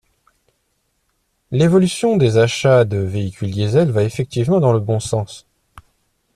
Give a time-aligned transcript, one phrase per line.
[1.51, 5.45] L’évolution des achats de véhicules diesel va effectivement dans le bon sens.